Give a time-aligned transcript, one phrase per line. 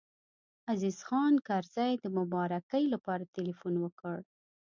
[0.71, 4.17] عزیز خان کرزی د مبارکۍ لپاره تیلفون وکړ.